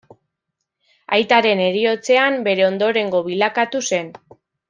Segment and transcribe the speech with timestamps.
[1.17, 4.11] Aitaren heriotzean, bere ondorengo bilakatu zen.